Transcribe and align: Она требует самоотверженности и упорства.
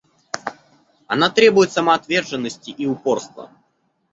Она 1.05 1.29
требует 1.29 1.71
самоотверженности 1.71 2.71
и 2.71 2.87
упорства. 2.87 3.51